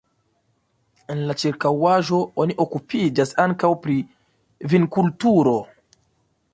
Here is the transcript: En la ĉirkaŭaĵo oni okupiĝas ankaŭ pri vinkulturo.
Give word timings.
En 1.15 1.19
la 1.31 1.35
ĉirkaŭaĵo 1.41 2.23
oni 2.45 2.57
okupiĝas 2.65 3.35
ankaŭ 3.47 3.73
pri 3.85 3.99
vinkulturo. 4.75 5.57